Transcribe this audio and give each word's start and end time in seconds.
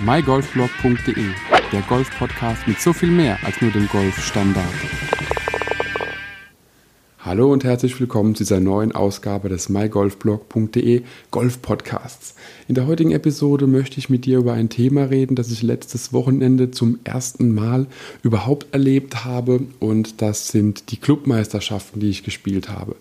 mygolfblog.de, 0.00 1.26
der 1.72 1.82
Golf-Podcast 1.82 2.66
mit 2.66 2.80
so 2.80 2.92
viel 2.92 3.10
mehr 3.10 3.38
als 3.44 3.60
nur 3.60 3.70
dem 3.70 3.86
Golfstandard. 3.88 5.09
Hallo 7.30 7.52
und 7.52 7.62
herzlich 7.62 8.00
willkommen 8.00 8.34
zu 8.34 8.42
dieser 8.42 8.58
neuen 8.58 8.90
Ausgabe 8.90 9.48
des 9.48 9.68
mygolfblog.de 9.68 11.02
Golf 11.30 11.62
Podcasts. 11.62 12.34
In 12.66 12.74
der 12.74 12.88
heutigen 12.88 13.12
Episode 13.12 13.68
möchte 13.68 13.98
ich 13.98 14.10
mit 14.10 14.26
dir 14.26 14.38
über 14.38 14.54
ein 14.54 14.68
Thema 14.68 15.04
reden, 15.04 15.36
das 15.36 15.52
ich 15.52 15.62
letztes 15.62 16.12
Wochenende 16.12 16.72
zum 16.72 16.98
ersten 17.04 17.54
Mal 17.54 17.86
überhaupt 18.24 18.74
erlebt 18.74 19.24
habe 19.24 19.60
und 19.78 20.20
das 20.22 20.48
sind 20.48 20.90
die 20.90 20.96
Clubmeisterschaften, 20.96 22.00
die 22.00 22.10
ich 22.10 22.24
gespielt 22.24 22.68
habe. 22.68 22.96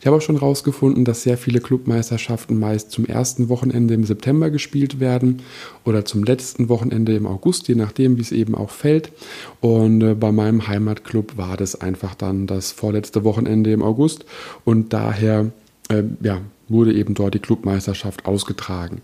Ich 0.00 0.06
habe 0.06 0.16
auch 0.16 0.22
schon 0.22 0.38
herausgefunden, 0.38 1.04
dass 1.04 1.22
sehr 1.22 1.36
viele 1.36 1.60
Clubmeisterschaften 1.60 2.58
meist 2.58 2.90
zum 2.90 3.04
ersten 3.04 3.50
Wochenende 3.50 3.92
im 3.92 4.04
September 4.04 4.48
gespielt 4.48 4.98
werden 4.98 5.42
oder 5.84 6.06
zum 6.06 6.24
letzten 6.24 6.70
Wochenende 6.70 7.14
im 7.14 7.26
August, 7.26 7.68
je 7.68 7.74
nachdem, 7.74 8.16
wie 8.16 8.22
es 8.22 8.32
eben 8.32 8.54
auch 8.54 8.70
fällt. 8.70 9.12
Und 9.60 10.00
äh, 10.00 10.14
bei 10.14 10.32
meinem 10.32 10.68
Heimatclub 10.68 11.36
war 11.36 11.58
das 11.58 11.78
einfach 11.78 12.14
dann 12.14 12.46
das 12.46 12.72
vorletzte 12.72 13.24
Wochenende 13.24 13.73
im 13.74 13.82
August 13.82 14.24
und 14.64 14.92
daher 14.92 15.50
äh, 15.88 16.02
ja, 16.22 16.40
wurde 16.68 16.94
eben 16.94 17.14
dort 17.14 17.34
die 17.34 17.38
Clubmeisterschaft 17.40 18.26
ausgetragen. 18.26 19.00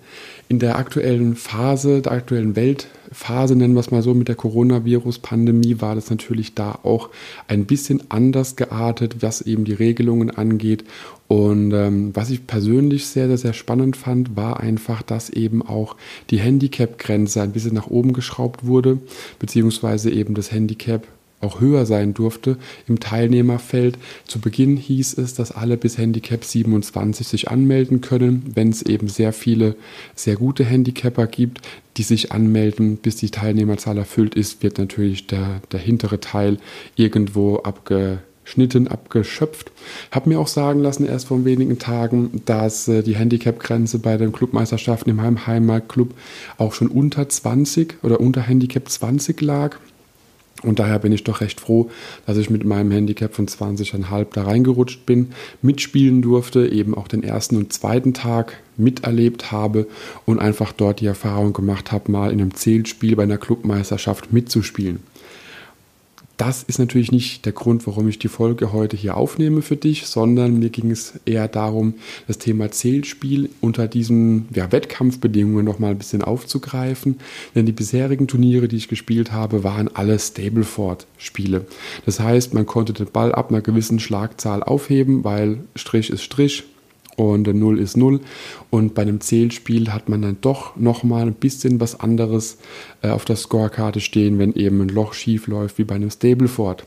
In 0.48 0.58
der 0.58 0.76
aktuellen 0.76 1.36
Phase, 1.36 2.00
der 2.00 2.12
aktuellen 2.12 2.56
Weltphase, 2.56 3.54
nennen 3.54 3.74
wir 3.74 3.80
es 3.80 3.90
mal 3.90 4.02
so, 4.02 4.14
mit 4.14 4.28
der 4.28 4.34
Coronavirus-Pandemie, 4.34 5.80
war 5.80 5.94
das 5.94 6.10
natürlich 6.10 6.54
da 6.54 6.78
auch 6.82 7.10
ein 7.48 7.66
bisschen 7.66 8.02
anders 8.10 8.56
geartet, 8.56 9.16
was 9.20 9.42
eben 9.42 9.64
die 9.64 9.74
Regelungen 9.74 10.30
angeht. 10.30 10.84
Und 11.28 11.72
ähm, 11.72 12.10
was 12.14 12.30
ich 12.30 12.46
persönlich 12.46 13.06
sehr, 13.06 13.28
sehr, 13.28 13.38
sehr 13.38 13.52
spannend 13.52 13.96
fand, 13.96 14.36
war 14.36 14.58
einfach, 14.58 15.02
dass 15.02 15.30
eben 15.30 15.62
auch 15.62 15.96
die 16.30 16.40
Handicap-Grenze 16.40 17.42
ein 17.42 17.52
bisschen 17.52 17.74
nach 17.74 17.86
oben 17.86 18.12
geschraubt 18.12 18.66
wurde, 18.66 18.98
beziehungsweise 19.38 20.10
eben 20.10 20.34
das 20.34 20.50
Handicap 20.50 21.06
auch 21.40 21.60
höher 21.60 21.86
sein 21.86 22.14
durfte 22.14 22.56
im 22.86 23.00
Teilnehmerfeld. 23.00 23.98
Zu 24.26 24.40
Beginn 24.40 24.76
hieß 24.76 25.18
es, 25.18 25.34
dass 25.34 25.52
alle 25.52 25.76
bis 25.76 25.98
Handicap 25.98 26.44
27 26.44 27.26
sich 27.26 27.50
anmelden 27.50 28.00
können, 28.00 28.52
wenn 28.54 28.68
es 28.68 28.82
eben 28.82 29.08
sehr 29.08 29.32
viele 29.32 29.76
sehr 30.14 30.36
gute 30.36 30.64
Handicapper 30.64 31.26
gibt, 31.26 31.62
die 31.96 32.02
sich 32.02 32.32
anmelden, 32.32 32.96
bis 32.98 33.16
die 33.16 33.30
Teilnehmerzahl 33.30 33.98
erfüllt 33.98 34.34
ist, 34.34 34.62
wird 34.62 34.78
natürlich 34.78 35.26
der, 35.26 35.60
der 35.72 35.80
hintere 35.80 36.20
Teil 36.20 36.58
irgendwo 36.94 37.56
abgeschnitten, 37.58 38.88
abgeschöpft. 38.88 39.72
Habe 40.10 40.28
mir 40.28 40.40
auch 40.40 40.46
sagen 40.46 40.80
lassen, 40.80 41.06
erst 41.06 41.28
vor 41.28 41.44
wenigen 41.44 41.78
Tagen, 41.78 42.42
dass 42.44 42.86
äh, 42.88 43.02
die 43.02 43.16
Handicap-Grenze 43.16 43.98
bei 43.98 44.16
den 44.16 44.32
Clubmeisterschaften 44.32 45.10
im 45.10 45.46
Heimatclub 45.46 46.14
auch 46.58 46.74
schon 46.74 46.88
unter 46.88 47.28
20 47.28 48.02
oder 48.02 48.20
unter 48.20 48.42
Handicap 48.42 48.88
20 48.88 49.40
lag. 49.40 49.76
Und 50.62 50.78
daher 50.78 50.98
bin 50.98 51.12
ich 51.12 51.24
doch 51.24 51.40
recht 51.40 51.60
froh, 51.60 51.90
dass 52.26 52.36
ich 52.36 52.50
mit 52.50 52.64
meinem 52.64 52.90
Handicap 52.90 53.34
von 53.34 53.46
20,5 53.46 54.26
da 54.32 54.42
reingerutscht 54.42 55.06
bin, 55.06 55.30
mitspielen 55.62 56.20
durfte, 56.20 56.68
eben 56.68 56.94
auch 56.94 57.08
den 57.08 57.22
ersten 57.22 57.56
und 57.56 57.72
zweiten 57.72 58.12
Tag 58.12 58.58
miterlebt 58.76 59.52
habe 59.52 59.86
und 60.26 60.38
einfach 60.38 60.72
dort 60.72 61.00
die 61.00 61.06
Erfahrung 61.06 61.52
gemacht 61.52 61.92
habe, 61.92 62.12
mal 62.12 62.30
in 62.30 62.40
einem 62.40 62.54
Zählspiel 62.54 63.16
bei 63.16 63.22
einer 63.22 63.38
Clubmeisterschaft 63.38 64.32
mitzuspielen. 64.32 65.00
Das 66.40 66.62
ist 66.62 66.78
natürlich 66.78 67.12
nicht 67.12 67.44
der 67.44 67.52
Grund, 67.52 67.86
warum 67.86 68.08
ich 68.08 68.18
die 68.18 68.28
Folge 68.28 68.72
heute 68.72 68.96
hier 68.96 69.18
aufnehme 69.18 69.60
für 69.60 69.76
dich, 69.76 70.06
sondern 70.06 70.58
mir 70.58 70.70
ging 70.70 70.90
es 70.90 71.20
eher 71.26 71.48
darum, 71.48 71.96
das 72.28 72.38
Thema 72.38 72.70
Zählspiel 72.70 73.50
unter 73.60 73.86
diesen 73.86 74.48
ja, 74.54 74.72
Wettkampfbedingungen 74.72 75.66
nochmal 75.66 75.90
ein 75.90 75.98
bisschen 75.98 76.22
aufzugreifen. 76.24 77.18
Denn 77.54 77.66
die 77.66 77.72
bisherigen 77.72 78.26
Turniere, 78.26 78.68
die 78.68 78.76
ich 78.76 78.88
gespielt 78.88 79.32
habe, 79.32 79.64
waren 79.64 79.94
alle 79.94 80.18
Stableford-Spiele. 80.18 81.66
Das 82.06 82.20
heißt, 82.20 82.54
man 82.54 82.64
konnte 82.64 82.94
den 82.94 83.10
Ball 83.12 83.34
ab 83.34 83.50
einer 83.50 83.60
gewissen 83.60 84.00
Schlagzahl 84.00 84.62
aufheben, 84.62 85.24
weil 85.24 85.58
Strich 85.76 86.08
ist 86.08 86.22
Strich, 86.22 86.64
und 87.20 87.46
0 87.46 87.78
ist 87.78 87.96
0. 87.96 88.20
Und 88.70 88.94
bei 88.94 89.02
einem 89.02 89.20
Zählspiel 89.20 89.92
hat 89.92 90.08
man 90.08 90.22
dann 90.22 90.38
doch 90.40 90.76
nochmal 90.76 91.26
ein 91.26 91.34
bisschen 91.34 91.80
was 91.80 91.98
anderes 92.00 92.58
äh, 93.02 93.10
auf 93.10 93.24
der 93.24 93.36
Scorekarte 93.36 94.00
stehen, 94.00 94.38
wenn 94.38 94.54
eben 94.54 94.80
ein 94.80 94.88
Loch 94.88 95.12
schief 95.12 95.46
läuft, 95.46 95.78
wie 95.78 95.84
bei 95.84 95.96
einem 95.96 96.10
Stableford. 96.10 96.84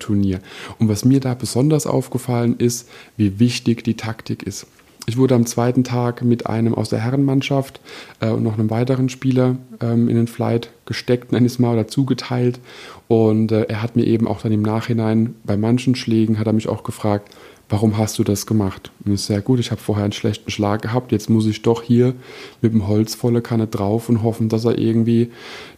Turnier. 0.00 0.40
Und 0.80 0.88
was 0.88 1.04
mir 1.04 1.20
da 1.20 1.34
besonders 1.34 1.86
aufgefallen 1.86 2.56
ist, 2.58 2.88
wie 3.16 3.38
wichtig 3.38 3.84
die 3.84 3.94
Taktik 3.94 4.42
ist. 4.42 4.66
Ich 5.08 5.16
wurde 5.16 5.36
am 5.36 5.46
zweiten 5.46 5.84
Tag 5.84 6.22
mit 6.22 6.46
einem 6.48 6.74
aus 6.74 6.88
der 6.88 6.98
Herrenmannschaft 6.98 7.80
äh, 8.18 8.28
und 8.28 8.42
noch 8.42 8.54
einem 8.54 8.70
weiteren 8.70 9.08
Spieler 9.08 9.56
ähm, 9.80 10.08
in 10.08 10.16
den 10.16 10.26
Flight 10.26 10.70
gesteckt, 10.84 11.30
nenne 11.30 11.46
ich 11.46 11.60
mal, 11.60 11.74
oder 11.74 11.86
zugeteilt. 11.86 12.58
Und 13.06 13.52
äh, 13.52 13.66
er 13.68 13.82
hat 13.82 13.94
mir 13.94 14.04
eben 14.04 14.26
auch 14.26 14.42
dann 14.42 14.50
im 14.50 14.62
Nachhinein 14.62 15.36
bei 15.44 15.56
manchen 15.56 15.94
Schlägen, 15.94 16.40
hat 16.40 16.48
er 16.48 16.52
mich 16.52 16.68
auch 16.68 16.82
gefragt, 16.82 17.32
warum 17.68 17.98
hast 17.98 18.18
du 18.18 18.24
das 18.24 18.46
gemacht? 18.46 18.92
Und 19.04 19.12
ist 19.12 19.26
sehr 19.26 19.40
gut, 19.40 19.58
ich 19.58 19.70
habe 19.70 19.80
vorher 19.80 20.04
einen 20.04 20.12
schlechten 20.12 20.50
Schlag 20.50 20.82
gehabt, 20.82 21.12
jetzt 21.12 21.28
muss 21.28 21.46
ich 21.46 21.62
doch 21.62 21.82
hier 21.82 22.14
mit 22.62 22.72
dem 22.72 22.86
Holz 22.86 23.14
volle 23.14 23.42
Kanne 23.42 23.66
drauf 23.66 24.08
und 24.08 24.22
hoffen, 24.22 24.48
dass 24.48 24.64
er 24.64 24.78
irgendwie 24.78 25.30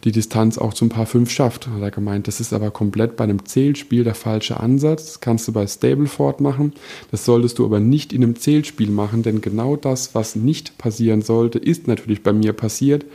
die 0.03 0.11
Distanz 0.11 0.57
auch 0.57 0.73
zum 0.73 0.89
Paar 0.89 1.05
5 1.05 1.29
schafft. 1.29 1.67
Hat 1.67 1.81
er 1.81 1.91
gemeint, 1.91 2.27
das 2.27 2.39
ist 2.39 2.53
aber 2.53 2.71
komplett 2.71 3.15
bei 3.15 3.23
einem 3.23 3.45
Zählspiel 3.45 4.03
der 4.03 4.15
falsche 4.15 4.59
Ansatz. 4.59 5.05
Das 5.05 5.19
kannst 5.19 5.47
du 5.47 5.51
bei 5.51 5.65
Stableford 5.65 6.41
machen. 6.41 6.73
Das 7.11 7.25
solltest 7.25 7.59
du 7.59 7.65
aber 7.65 7.79
nicht 7.79 8.13
in 8.13 8.23
einem 8.23 8.35
Zählspiel 8.35 8.89
machen, 8.91 9.23
denn 9.23 9.41
genau 9.41 9.75
das, 9.75 10.13
was 10.13 10.35
nicht 10.35 10.77
passieren 10.77 11.21
sollte, 11.21 11.57
ist 11.57 11.87
natürlich 11.87 12.23
bei 12.23 12.33
mir 12.33 12.53
passiert. 12.53 13.05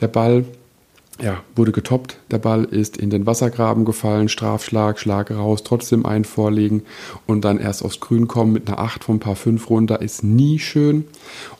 Der 0.00 0.08
Ball 0.08 0.44
ja, 1.22 1.42
wurde 1.54 1.72
getoppt. 1.72 2.18
Der 2.30 2.38
Ball 2.38 2.64
ist 2.64 2.96
in 2.96 3.10
den 3.10 3.26
Wassergraben 3.26 3.84
gefallen, 3.84 4.28
Strafschlag, 4.28 4.98
Schlag 4.98 5.30
raus, 5.30 5.62
trotzdem 5.62 6.06
einen 6.06 6.24
vorlegen 6.24 6.82
und 7.26 7.44
dann 7.44 7.58
erst 7.58 7.84
aufs 7.84 8.00
Grün 8.00 8.28
kommen 8.28 8.52
mit 8.52 8.68
einer 8.68 8.78
8 8.78 9.04
vom 9.04 9.20
Paar 9.20 9.36
5 9.36 9.68
runter 9.70 10.00
ist 10.00 10.24
nie 10.24 10.58
schön. 10.58 11.04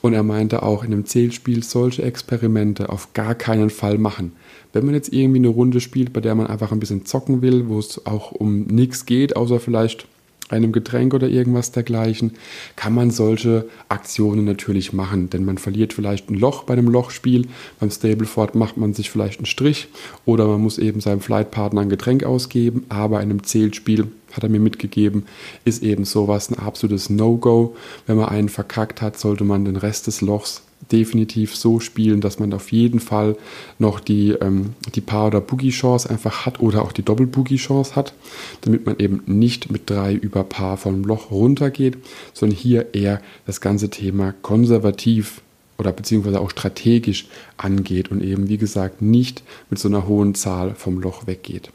Und 0.00 0.14
er 0.14 0.22
meinte 0.22 0.62
auch 0.62 0.84
in 0.84 0.92
einem 0.92 1.06
Zählspiel 1.06 1.62
solche 1.62 2.02
Experimente 2.02 2.88
auf 2.88 3.12
gar 3.12 3.34
keinen 3.34 3.70
Fall 3.70 3.98
machen. 3.98 4.32
Wenn 4.72 4.86
man 4.86 4.94
jetzt 4.94 5.12
irgendwie 5.12 5.38
eine 5.38 5.48
Runde 5.48 5.80
spielt, 5.80 6.12
bei 6.12 6.20
der 6.20 6.34
man 6.34 6.46
einfach 6.46 6.72
ein 6.72 6.80
bisschen 6.80 7.04
zocken 7.04 7.42
will, 7.42 7.68
wo 7.68 7.78
es 7.78 8.06
auch 8.06 8.32
um 8.32 8.62
nichts 8.62 9.04
geht, 9.04 9.36
außer 9.36 9.58
vielleicht 9.58 10.06
einem 10.50 10.72
Getränk 10.72 11.14
oder 11.14 11.28
irgendwas 11.28 11.72
dergleichen, 11.72 12.32
kann 12.76 12.94
man 12.94 13.10
solche 13.10 13.68
Aktionen 13.88 14.44
natürlich 14.44 14.92
machen. 14.92 15.30
Denn 15.30 15.44
man 15.44 15.58
verliert 15.58 15.92
vielleicht 15.92 16.30
ein 16.30 16.34
Loch 16.34 16.64
bei 16.64 16.74
einem 16.74 16.88
Lochspiel. 16.88 17.46
Beim 17.78 17.90
Stableford 17.90 18.54
macht 18.54 18.76
man 18.76 18.94
sich 18.94 19.10
vielleicht 19.10 19.40
einen 19.40 19.46
Strich 19.46 19.88
oder 20.24 20.46
man 20.46 20.60
muss 20.60 20.78
eben 20.78 21.00
seinem 21.00 21.20
Flightpartner 21.20 21.80
ein 21.80 21.88
Getränk 21.88 22.24
ausgeben. 22.24 22.84
Aber 22.88 23.20
in 23.22 23.30
einem 23.30 23.44
Zählspiel 23.44 24.08
hat 24.32 24.42
er 24.42 24.48
mir 24.48 24.60
mitgegeben, 24.60 25.24
ist 25.64 25.82
eben 25.82 26.04
sowas 26.04 26.50
ein 26.50 26.58
absolutes 26.58 27.10
No-Go. 27.10 27.76
Wenn 28.06 28.16
man 28.16 28.28
einen 28.28 28.48
verkackt 28.48 29.02
hat, 29.02 29.18
sollte 29.18 29.44
man 29.44 29.64
den 29.64 29.76
Rest 29.76 30.06
des 30.06 30.20
Lochs 30.20 30.62
definitiv 30.90 31.54
so 31.54 31.78
spielen, 31.78 32.20
dass 32.20 32.38
man 32.38 32.52
auf 32.52 32.72
jeden 32.72 33.00
Fall 33.00 33.36
noch 33.78 34.00
die, 34.00 34.30
ähm, 34.30 34.74
die 34.94 35.00
Paar- 35.00 35.28
oder 35.28 35.40
Boogie-Chance 35.40 36.08
einfach 36.08 36.46
hat 36.46 36.60
oder 36.60 36.82
auch 36.82 36.92
die 36.92 37.02
Doppel-Boogie-Chance 37.02 37.96
hat, 37.96 38.14
damit 38.62 38.86
man 38.86 38.98
eben 38.98 39.22
nicht 39.26 39.70
mit 39.70 39.88
drei 39.90 40.14
über 40.14 40.42
Paar 40.42 40.76
vom 40.76 41.04
Loch 41.04 41.30
runtergeht, 41.30 41.98
sondern 42.32 42.56
hier 42.56 42.94
eher 42.94 43.20
das 43.46 43.60
ganze 43.60 43.90
Thema 43.90 44.34
konservativ 44.42 45.42
oder 45.78 45.92
beziehungsweise 45.92 46.40
auch 46.40 46.50
strategisch 46.50 47.26
angeht 47.56 48.10
und 48.10 48.22
eben, 48.22 48.48
wie 48.48 48.58
gesagt, 48.58 49.00
nicht 49.02 49.42
mit 49.70 49.78
so 49.78 49.88
einer 49.88 50.06
hohen 50.06 50.34
Zahl 50.34 50.74
vom 50.74 51.00
Loch 51.00 51.26
weggeht. 51.26 51.70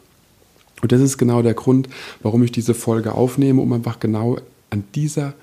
Und 0.86 0.92
das 0.92 1.02
ist 1.02 1.18
genau 1.18 1.42
der 1.42 1.56
Grund, 1.56 1.90
warum 2.22 2.44
ich 2.44 2.52
diese 2.52 2.76
Folge 2.76 3.16
aufnehme, 3.16 3.60
um 3.60 3.74
einfach 3.74 4.00
genau 4.00 4.38
an 4.70 4.84
dieser 4.94 5.34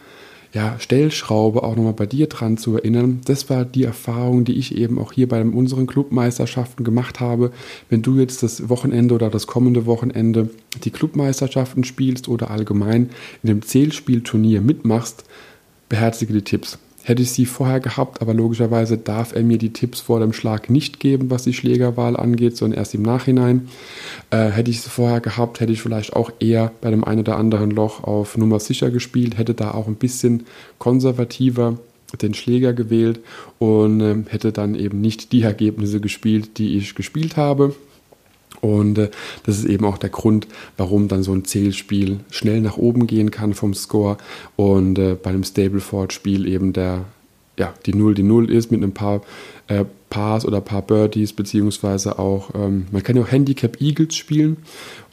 ja, 0.52 0.78
Stellschraube 0.78 1.64
auch 1.64 1.74
nochmal 1.74 1.94
bei 1.94 2.06
dir 2.06 2.28
dran 2.28 2.58
zu 2.58 2.76
erinnern. 2.76 3.22
Das 3.24 3.50
war 3.50 3.64
die 3.64 3.82
Erfahrung, 3.82 4.44
die 4.44 4.52
ich 4.52 4.76
eben 4.76 5.00
auch 5.00 5.10
hier 5.10 5.28
bei 5.28 5.42
unseren 5.42 5.88
Clubmeisterschaften 5.88 6.84
gemacht 6.84 7.18
habe. 7.18 7.50
Wenn 7.88 8.02
du 8.02 8.20
jetzt 8.20 8.44
das 8.44 8.68
Wochenende 8.68 9.16
oder 9.16 9.30
das 9.30 9.48
kommende 9.48 9.84
Wochenende 9.84 10.48
die 10.84 10.90
Clubmeisterschaften 10.92 11.82
spielst 11.82 12.28
oder 12.28 12.52
allgemein 12.52 13.10
in 13.42 13.48
dem 13.48 13.62
Zählspielturnier 13.62 14.60
mitmachst, 14.60 15.24
beherzige 15.88 16.34
die 16.34 16.42
Tipps. 16.42 16.78
Hätte 17.04 17.22
ich 17.22 17.32
sie 17.32 17.46
vorher 17.46 17.80
gehabt, 17.80 18.22
aber 18.22 18.32
logischerweise 18.32 18.96
darf 18.96 19.34
er 19.34 19.42
mir 19.42 19.58
die 19.58 19.72
Tipps 19.72 20.00
vor 20.00 20.20
dem 20.20 20.32
Schlag 20.32 20.70
nicht 20.70 21.00
geben, 21.00 21.30
was 21.30 21.42
die 21.42 21.52
Schlägerwahl 21.52 22.16
angeht, 22.16 22.56
sondern 22.56 22.78
erst 22.78 22.94
im 22.94 23.02
Nachhinein. 23.02 23.68
Äh, 24.30 24.50
hätte 24.50 24.70
ich 24.70 24.82
sie 24.82 24.90
vorher 24.90 25.20
gehabt, 25.20 25.60
hätte 25.60 25.72
ich 25.72 25.82
vielleicht 25.82 26.14
auch 26.14 26.30
eher 26.38 26.70
bei 26.80 26.90
dem 26.90 27.02
einen 27.02 27.20
oder 27.20 27.36
anderen 27.36 27.70
Loch 27.70 28.04
auf 28.04 28.36
Nummer 28.36 28.60
sicher 28.60 28.90
gespielt, 28.90 29.36
hätte 29.36 29.54
da 29.54 29.72
auch 29.72 29.88
ein 29.88 29.96
bisschen 29.96 30.46
konservativer 30.78 31.78
den 32.20 32.34
Schläger 32.34 32.72
gewählt 32.72 33.20
und 33.58 34.00
äh, 34.00 34.16
hätte 34.28 34.52
dann 34.52 34.74
eben 34.74 35.00
nicht 35.00 35.32
die 35.32 35.42
Ergebnisse 35.42 36.00
gespielt, 36.00 36.58
die 36.58 36.76
ich 36.76 36.94
gespielt 36.94 37.36
habe. 37.36 37.74
Und 38.62 38.96
äh, 38.96 39.10
das 39.44 39.58
ist 39.58 39.64
eben 39.64 39.84
auch 39.84 39.98
der 39.98 40.10
Grund, 40.10 40.46
warum 40.76 41.08
dann 41.08 41.22
so 41.22 41.32
ein 41.32 41.44
Zählspiel 41.44 42.20
schnell 42.30 42.60
nach 42.60 42.78
oben 42.78 43.06
gehen 43.06 43.30
kann 43.30 43.52
vom 43.52 43.74
Score 43.74 44.16
und 44.56 44.98
äh, 44.98 45.16
bei 45.20 45.30
einem 45.30 45.44
Stableford-Spiel 45.44 46.46
eben 46.46 46.72
der 46.72 47.04
ja, 47.58 47.74
die 47.84 47.92
Null 47.92 48.14
die 48.14 48.22
Null 48.22 48.50
ist 48.50 48.70
mit 48.70 48.82
ein 48.82 48.94
paar 48.94 49.20
äh, 49.66 49.84
Pars 50.08 50.46
oder 50.46 50.60
paar 50.60 50.82
Birdies, 50.82 51.32
beziehungsweise 51.32 52.18
auch, 52.18 52.54
ähm, 52.54 52.86
man 52.92 53.02
kann 53.02 53.16
ja 53.16 53.22
auch 53.22 53.30
Handicap 53.30 53.80
Eagles 53.80 54.16
spielen 54.16 54.58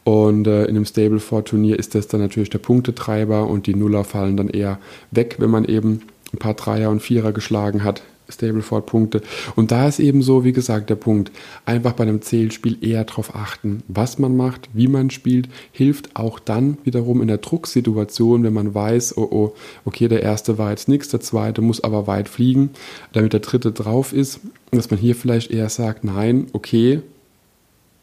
und 0.03 0.47
äh, 0.47 0.63
in 0.63 0.69
einem 0.69 0.85
Stableford-Turnier 0.85 1.77
ist 1.77 1.95
das 1.95 2.07
dann 2.07 2.21
natürlich 2.21 2.49
der 2.49 2.59
Punktetreiber 2.59 3.47
und 3.47 3.67
die 3.67 3.75
Nuller 3.75 4.03
fallen 4.03 4.37
dann 4.37 4.49
eher 4.49 4.79
weg, 5.11 5.35
wenn 5.39 5.49
man 5.49 5.65
eben 5.65 6.01
ein 6.33 6.37
paar 6.37 6.53
Dreier 6.53 6.89
und 6.89 7.01
Vierer 7.01 7.31
geschlagen 7.31 7.83
hat. 7.83 8.01
Stableford-Punkte. 8.29 9.21
Und 9.55 9.71
da 9.71 9.87
ist 9.87 9.99
eben 9.99 10.21
so, 10.21 10.43
wie 10.43 10.53
gesagt, 10.53 10.89
der 10.89 10.95
Punkt, 10.95 11.31
einfach 11.65 11.93
bei 11.93 12.03
einem 12.03 12.21
Zählspiel 12.21 12.77
eher 12.81 13.03
darauf 13.03 13.35
achten, 13.35 13.83
was 13.87 14.19
man 14.19 14.35
macht, 14.37 14.69
wie 14.73 14.87
man 14.87 15.09
spielt, 15.09 15.49
hilft 15.71 16.15
auch 16.15 16.39
dann 16.39 16.77
wiederum 16.83 17.21
in 17.21 17.27
der 17.27 17.37
Drucksituation, 17.37 18.43
wenn 18.43 18.53
man 18.53 18.73
weiß, 18.73 19.17
oh 19.17 19.27
oh, 19.31 19.53
okay, 19.85 20.07
der 20.07 20.23
erste 20.23 20.57
war 20.57 20.71
jetzt 20.71 20.87
nichts, 20.87 21.09
der 21.09 21.21
zweite 21.21 21.61
muss 21.61 21.83
aber 21.83 22.07
weit 22.07 22.29
fliegen, 22.29 22.71
damit 23.13 23.33
der 23.33 23.39
dritte 23.39 23.71
drauf 23.71 24.13
ist, 24.13 24.39
dass 24.71 24.89
man 24.89 24.99
hier 24.99 25.15
vielleicht 25.15 25.51
eher 25.51 25.69
sagt, 25.69 26.03
nein, 26.03 26.47
okay, 26.53 27.01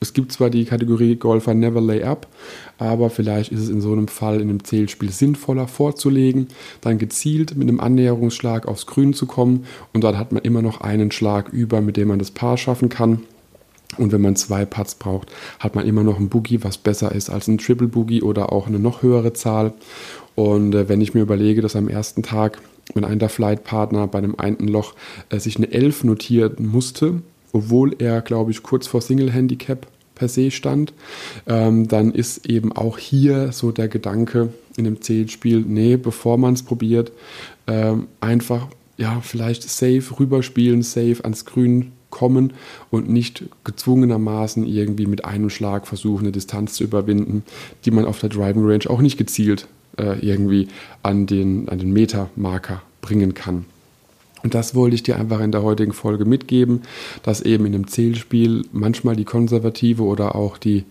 es 0.06 0.12
gibt 0.12 0.30
zwar 0.30 0.50
die 0.50 0.64
Kategorie 0.64 1.16
Golfer 1.16 1.52
Never 1.52 1.80
Lay 1.80 2.04
Up, 2.04 2.28
aber 2.78 3.10
vielleicht 3.10 3.50
ist 3.50 3.60
es 3.60 3.68
in 3.68 3.80
so 3.80 3.92
einem 3.92 4.06
Fall 4.06 4.36
in 4.40 4.48
einem 4.48 4.62
Zählspiel 4.62 5.10
sinnvoller 5.10 5.66
vorzulegen, 5.66 6.46
dann 6.80 6.98
gezielt 6.98 7.56
mit 7.56 7.68
einem 7.68 7.80
Annäherungsschlag 7.80 8.68
aufs 8.68 8.86
Grün 8.86 9.14
zu 9.14 9.26
kommen 9.26 9.64
und 9.92 10.04
dann 10.04 10.16
hat 10.16 10.30
man 10.30 10.42
immer 10.42 10.62
noch 10.62 10.80
einen 10.80 11.10
Schlag 11.10 11.48
über, 11.48 11.80
mit 11.80 11.96
dem 11.96 12.08
man 12.08 12.20
das 12.20 12.30
Paar 12.30 12.56
schaffen 12.56 12.88
kann. 12.88 13.22
Und 13.98 14.12
wenn 14.12 14.20
man 14.20 14.36
zwei 14.36 14.64
Putts 14.64 14.96
braucht, 14.96 15.32
hat 15.58 15.74
man 15.74 15.86
immer 15.86 16.02
noch 16.02 16.18
ein 16.18 16.28
Boogie, 16.28 16.62
was 16.62 16.76
besser 16.76 17.12
ist 17.12 17.30
als 17.30 17.48
ein 17.48 17.58
Triple 17.58 17.88
Boogie 17.88 18.22
oder 18.22 18.52
auch 18.52 18.66
eine 18.66 18.78
noch 18.78 19.02
höhere 19.02 19.32
Zahl. 19.32 19.72
Und 20.34 20.74
äh, 20.74 20.88
wenn 20.88 21.00
ich 21.00 21.14
mir 21.14 21.22
überlege, 21.22 21.62
dass 21.62 21.76
am 21.76 21.88
ersten 21.88 22.22
Tag 22.22 22.60
mein 22.94 23.04
einer 23.04 23.28
Flight-Partner 23.28 24.06
bei 24.06 24.18
einem 24.18 24.36
einen 24.36 24.68
Loch 24.68 24.94
äh, 25.30 25.38
sich 25.38 25.56
eine 25.56 25.72
11 25.72 26.04
notieren 26.04 26.56
musste, 26.58 27.22
obwohl 27.52 27.96
er, 27.98 28.20
glaube 28.20 28.50
ich, 28.50 28.62
kurz 28.62 28.86
vor 28.86 29.00
Single-Handicap 29.00 29.86
per 30.16 30.28
se 30.28 30.50
stand, 30.50 30.92
ähm, 31.46 31.86
dann 31.86 32.10
ist 32.10 32.46
eben 32.46 32.72
auch 32.72 32.98
hier 32.98 33.52
so 33.52 33.70
der 33.70 33.86
Gedanke 33.86 34.48
in 34.76 34.84
dem 34.84 35.00
Zählspiel, 35.00 35.60
nee, 35.60 35.96
bevor 35.96 36.36
man 36.38 36.54
es 36.54 36.64
probiert, 36.64 37.12
ähm, 37.68 38.08
einfach 38.20 38.66
ja, 38.96 39.20
vielleicht 39.20 39.62
safe 39.68 40.18
rüberspielen, 40.18 40.82
safe 40.82 41.18
ans 41.22 41.44
Grün 41.44 41.92
kommen 42.10 42.54
und 42.90 43.10
nicht 43.10 43.44
gezwungenermaßen 43.64 44.66
irgendwie 44.66 45.06
mit 45.06 45.24
einem 45.24 45.50
Schlag 45.50 45.86
versuchen, 45.86 46.24
eine 46.24 46.32
Distanz 46.32 46.74
zu 46.74 46.84
überwinden, 46.84 47.42
die 47.84 47.90
man 47.90 48.06
auf 48.06 48.20
der 48.20 48.30
Driving 48.30 48.64
Range 48.64 48.88
auch 48.88 49.02
nicht 49.02 49.18
gezielt 49.18 49.68
äh, 49.98 50.18
irgendwie 50.20 50.68
an 51.02 51.26
den, 51.26 51.68
an 51.68 51.78
den 51.78 51.92
Metermarker 51.92 52.82
bringen 53.02 53.34
kann. 53.34 53.66
Und 54.46 54.54
das 54.54 54.76
wollte 54.76 54.94
ich 54.94 55.02
dir 55.02 55.16
einfach 55.18 55.40
in 55.40 55.50
der 55.50 55.64
heutigen 55.64 55.92
Folge 55.92 56.24
mitgeben, 56.24 56.82
dass 57.24 57.40
eben 57.40 57.66
in 57.66 57.74
einem 57.74 57.88
Zählspiel 57.88 58.64
manchmal 58.70 59.16
die 59.16 59.24
konservative 59.24 60.04
oder 60.04 60.36
auch 60.36 60.56
die 60.56 60.84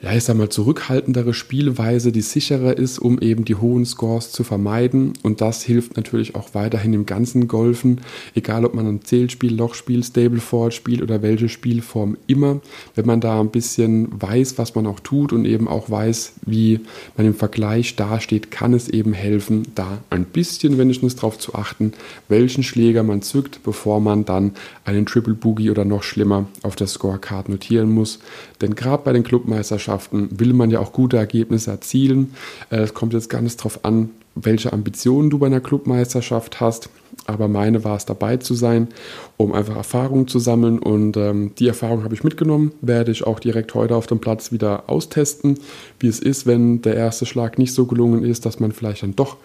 ja, 0.00 0.12
ich 0.12 0.22
sag 0.22 0.36
mal, 0.36 0.48
zurückhaltendere 0.48 1.34
Spielweise, 1.34 2.12
die 2.12 2.20
sicherer 2.20 2.78
ist, 2.78 3.00
um 3.00 3.18
eben 3.18 3.44
die 3.44 3.56
hohen 3.56 3.84
Scores 3.84 4.30
zu 4.30 4.44
vermeiden. 4.44 5.14
Und 5.24 5.40
das 5.40 5.64
hilft 5.64 5.96
natürlich 5.96 6.36
auch 6.36 6.54
weiterhin 6.54 6.94
im 6.94 7.04
ganzen 7.04 7.48
Golfen, 7.48 8.02
egal 8.36 8.64
ob 8.64 8.74
man 8.74 8.86
ein 8.86 9.02
Zählspiel, 9.02 9.52
Lochspiel, 9.52 10.04
Stableford 10.04 10.72
spielt 10.72 11.02
oder 11.02 11.20
welche 11.22 11.48
Spielform 11.48 12.16
immer. 12.28 12.60
Wenn 12.94 13.06
man 13.06 13.20
da 13.20 13.40
ein 13.40 13.50
bisschen 13.50 14.08
weiß, 14.22 14.56
was 14.56 14.76
man 14.76 14.86
auch 14.86 15.00
tut 15.00 15.32
und 15.32 15.44
eben 15.46 15.66
auch 15.66 15.90
weiß, 15.90 16.34
wie 16.46 16.78
man 17.16 17.26
im 17.26 17.34
Vergleich 17.34 17.96
dasteht, 17.96 18.52
kann 18.52 18.74
es 18.74 18.88
eben 18.88 19.12
helfen, 19.12 19.66
da 19.74 19.98
ein 20.10 20.26
bisschen 20.26 20.78
wenigstens 20.78 21.16
darauf 21.16 21.38
zu 21.38 21.56
achten, 21.56 21.92
welchen 22.28 22.62
Schläger 22.62 23.02
man 23.02 23.22
zückt, 23.22 23.64
bevor 23.64 24.00
man 24.00 24.24
dann 24.24 24.52
einen 24.84 25.06
Triple 25.06 25.34
Boogie 25.34 25.70
oder 25.70 25.84
noch 25.84 26.04
schlimmer 26.04 26.46
auf 26.62 26.76
der 26.76 26.86
Scorecard 26.86 27.48
notieren 27.48 27.90
muss. 27.90 28.20
Denn 28.60 28.76
gerade 28.76 29.02
bei 29.02 29.12
den 29.12 29.24
Clubmeisterschaften 29.24 29.87
will 30.12 30.52
man 30.52 30.70
ja 30.70 30.80
auch 30.80 30.92
gute 30.92 31.16
Ergebnisse 31.16 31.70
erzielen. 31.70 32.34
Äh, 32.70 32.78
es 32.78 32.94
kommt 32.94 33.12
jetzt 33.12 33.30
gar 33.30 33.42
nicht 33.42 33.58
darauf 33.58 33.84
an, 33.84 34.10
welche 34.34 34.72
Ambitionen 34.72 35.30
du 35.30 35.38
bei 35.38 35.46
einer 35.46 35.60
Clubmeisterschaft 35.60 36.60
hast. 36.60 36.90
Aber 37.26 37.48
meine 37.48 37.84
war 37.84 37.96
es 37.96 38.06
dabei 38.06 38.36
zu 38.36 38.54
sein, 38.54 38.88
um 39.36 39.52
einfach 39.52 39.76
Erfahrungen 39.76 40.28
zu 40.28 40.38
sammeln. 40.38 40.78
Und 40.78 41.16
ähm, 41.16 41.52
die 41.58 41.68
Erfahrung 41.68 42.04
habe 42.04 42.14
ich 42.14 42.24
mitgenommen, 42.24 42.72
werde 42.80 43.10
ich 43.10 43.26
auch 43.26 43.40
direkt 43.40 43.74
heute 43.74 43.96
auf 43.96 44.06
dem 44.06 44.20
Platz 44.20 44.52
wieder 44.52 44.84
austesten, 44.88 45.58
wie 45.98 46.06
es 46.06 46.20
ist, 46.20 46.46
wenn 46.46 46.80
der 46.82 46.94
erste 46.94 47.26
Schlag 47.26 47.58
nicht 47.58 47.74
so 47.74 47.86
gelungen 47.86 48.24
ist, 48.24 48.46
dass 48.46 48.60
man 48.60 48.72
vielleicht 48.72 49.02
dann 49.02 49.16
doch 49.16 49.36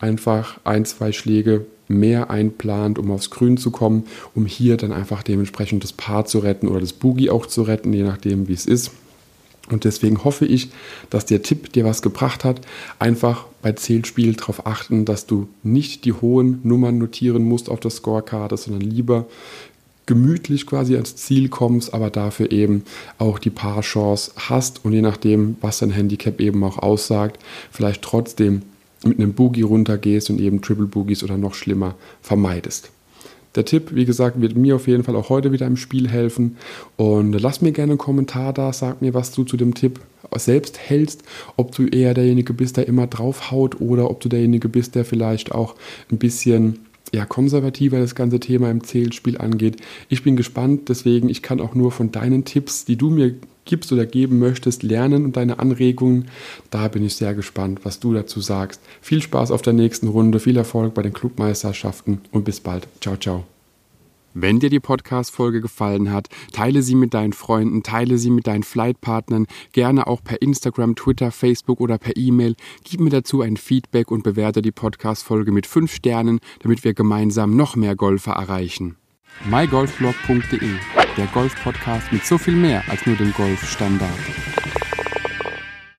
einfach 0.00 0.58
ein, 0.64 0.84
zwei 0.84 1.12
Schläge 1.12 1.64
mehr 1.88 2.30
einplant, 2.30 2.98
um 2.98 3.10
aufs 3.10 3.30
Grün 3.30 3.56
zu 3.56 3.70
kommen, 3.70 4.04
um 4.34 4.46
hier 4.46 4.76
dann 4.76 4.92
einfach 4.92 5.22
dementsprechend 5.22 5.82
das 5.82 5.92
Paar 5.92 6.24
zu 6.24 6.38
retten 6.38 6.68
oder 6.68 6.80
das 6.80 6.92
Boogie 6.92 7.30
auch 7.30 7.46
zu 7.46 7.62
retten, 7.62 7.92
je 7.92 8.04
nachdem, 8.04 8.48
wie 8.48 8.52
es 8.54 8.66
ist. 8.66 8.92
Und 9.70 9.84
deswegen 9.84 10.24
hoffe 10.24 10.46
ich, 10.46 10.70
dass 11.10 11.26
der 11.26 11.42
Tipp 11.42 11.72
dir 11.72 11.84
was 11.84 12.02
gebracht 12.02 12.44
hat. 12.44 12.60
Einfach 12.98 13.46
bei 13.62 13.72
Zählspiel 13.72 14.34
darauf 14.34 14.66
achten, 14.66 15.04
dass 15.04 15.26
du 15.26 15.48
nicht 15.62 16.04
die 16.04 16.12
hohen 16.12 16.60
Nummern 16.62 16.98
notieren 16.98 17.44
musst 17.44 17.68
auf 17.68 17.80
der 17.80 17.90
Scorekarte, 17.90 18.56
sondern 18.56 18.82
lieber 18.82 19.26
gemütlich 20.06 20.66
quasi 20.66 20.94
ans 20.96 21.14
Ziel 21.14 21.48
kommst, 21.48 21.94
aber 21.94 22.10
dafür 22.10 22.50
eben 22.50 22.82
auch 23.18 23.38
die 23.38 23.50
Paar-Chance 23.50 24.32
hast 24.36 24.84
und 24.84 24.92
je 24.92 25.02
nachdem, 25.02 25.56
was 25.60 25.78
dein 25.78 25.90
Handicap 25.90 26.40
eben 26.40 26.64
auch 26.64 26.78
aussagt, 26.78 27.40
vielleicht 27.70 28.02
trotzdem 28.02 28.62
mit 29.04 29.18
einem 29.18 29.34
Boogie 29.34 29.62
runtergehst 29.62 30.28
und 30.30 30.40
eben 30.40 30.62
Triple 30.62 30.86
Boogies 30.86 31.22
oder 31.22 31.36
noch 31.36 31.54
schlimmer 31.54 31.94
vermeidest. 32.22 32.90
Der 33.56 33.64
Tipp, 33.64 33.94
wie 33.94 34.04
gesagt, 34.04 34.40
wird 34.40 34.56
mir 34.56 34.76
auf 34.76 34.86
jeden 34.86 35.02
Fall 35.02 35.16
auch 35.16 35.28
heute 35.28 35.50
wieder 35.50 35.66
im 35.66 35.76
Spiel 35.76 36.08
helfen. 36.08 36.56
Und 36.96 37.32
lass 37.32 37.60
mir 37.60 37.72
gerne 37.72 37.92
einen 37.92 37.98
Kommentar 37.98 38.52
da, 38.52 38.72
sag 38.72 39.02
mir, 39.02 39.14
was 39.14 39.32
du 39.32 39.44
zu 39.44 39.56
dem 39.56 39.74
Tipp 39.74 40.00
selbst 40.36 40.78
hältst, 40.78 41.22
ob 41.56 41.74
du 41.74 41.86
eher 41.86 42.14
derjenige 42.14 42.52
bist, 42.52 42.76
der 42.76 42.86
immer 42.86 43.08
draufhaut 43.08 43.80
oder 43.80 44.10
ob 44.10 44.20
du 44.20 44.28
derjenige 44.28 44.68
bist, 44.68 44.94
der 44.94 45.04
vielleicht 45.04 45.52
auch 45.52 45.74
ein 46.10 46.18
bisschen 46.18 46.80
ja, 47.12 47.24
konservativer 47.26 47.98
das 47.98 48.14
ganze 48.14 48.38
Thema 48.38 48.70
im 48.70 48.84
Zählspiel 48.84 49.38
angeht. 49.38 49.78
Ich 50.08 50.22
bin 50.22 50.36
gespannt, 50.36 50.88
deswegen 50.88 51.28
ich 51.28 51.42
kann 51.42 51.60
auch 51.60 51.74
nur 51.74 51.90
von 51.90 52.12
deinen 52.12 52.44
Tipps, 52.44 52.84
die 52.84 52.96
du 52.96 53.10
mir 53.10 53.34
gibst 53.70 53.90
oder 53.92 54.04
geben 54.04 54.38
möchtest, 54.38 54.82
lernen 54.82 55.24
und 55.24 55.36
deine 55.36 55.58
Anregungen. 55.58 56.28
Da 56.70 56.88
bin 56.88 57.02
ich 57.02 57.14
sehr 57.14 57.34
gespannt, 57.34 57.80
was 57.84 58.00
du 58.00 58.12
dazu 58.12 58.42
sagst. 58.42 58.82
Viel 59.00 59.22
Spaß 59.22 59.50
auf 59.50 59.62
der 59.62 59.72
nächsten 59.72 60.08
Runde, 60.08 60.40
viel 60.40 60.58
Erfolg 60.58 60.92
bei 60.92 61.00
den 61.00 61.14
Clubmeisterschaften 61.14 62.20
und 62.32 62.44
bis 62.44 62.60
bald. 62.60 62.86
Ciao, 63.00 63.16
ciao. 63.16 63.44
Wenn 64.34 64.60
dir 64.60 64.70
die 64.70 64.78
Podcast-Folge 64.78 65.60
gefallen 65.60 66.12
hat, 66.12 66.28
teile 66.52 66.82
sie 66.82 66.94
mit 66.94 67.14
deinen 67.14 67.32
Freunden, 67.32 67.82
teile 67.82 68.16
sie 68.18 68.30
mit 68.30 68.46
deinen 68.46 68.62
Flightpartnern, 68.62 69.46
gerne 69.72 70.06
auch 70.06 70.22
per 70.22 70.40
Instagram, 70.40 70.94
Twitter, 70.94 71.32
Facebook 71.32 71.80
oder 71.80 71.98
per 71.98 72.16
E-Mail. 72.16 72.54
Gib 72.84 73.00
mir 73.00 73.10
dazu 73.10 73.40
ein 73.40 73.56
Feedback 73.56 74.10
und 74.10 74.22
bewerte 74.22 74.62
die 74.62 74.70
Podcast-Folge 74.70 75.50
mit 75.50 75.66
5 75.66 75.92
Sternen, 75.92 76.38
damit 76.60 76.84
wir 76.84 76.94
gemeinsam 76.94 77.56
noch 77.56 77.74
mehr 77.74 77.96
Golfer 77.96 78.32
erreichen 78.32 78.96
mygolfblog.de, 79.44 80.74
der 81.20 81.28
Golf-Podcast 81.28 82.10
mit 82.12 82.24
so 82.24 82.38
viel 82.38 82.56
mehr 82.56 82.82
als 82.88 83.04
nur 83.04 83.14
dem 83.14 83.30
Golfstandard. 83.34 84.69